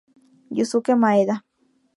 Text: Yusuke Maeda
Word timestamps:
Yusuke 0.57 0.93
Maeda 1.01 1.35